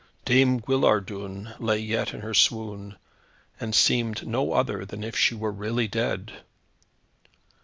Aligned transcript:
Dame 0.25 0.59
Guillardun 0.59 1.53
lay 1.59 1.77
yet 1.77 2.11
in 2.11 2.21
her 2.21 2.33
swoon, 2.33 2.95
and 3.59 3.75
seemed 3.75 4.25
no 4.27 4.53
other 4.53 4.83
than 4.83 5.03
if 5.03 5.15
she 5.15 5.35
were 5.35 5.51
really 5.51 5.87
dead. 5.87 6.41